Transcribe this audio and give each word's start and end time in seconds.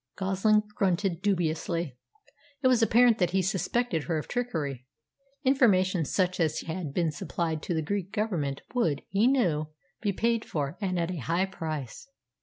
Goslin 0.15 0.63
grunted 0.73 1.21
dubiously. 1.21 1.95
It 2.63 2.67
was 2.67 2.81
apparent 2.81 3.19
that 3.19 3.29
he 3.37 3.43
suspected 3.43 4.05
her 4.05 4.17
of 4.17 4.27
trickery. 4.27 4.87
Information 5.43 6.05
such 6.05 6.39
as 6.39 6.61
had 6.61 6.91
been 6.91 7.11
supplied 7.11 7.61
to 7.61 7.75
the 7.75 7.83
Greek 7.83 8.11
Government 8.11 8.63
would, 8.73 9.03
he 9.09 9.27
knew, 9.27 9.67
be 10.01 10.11
paid 10.11 10.43
for, 10.43 10.75
and 10.81 10.97
at 10.97 11.11
a 11.11 11.17
high 11.17 11.45
price. 11.45 12.07